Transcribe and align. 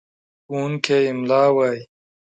ښوونکی 0.45 0.99
املا 1.11 1.43
وايي. 1.55 1.81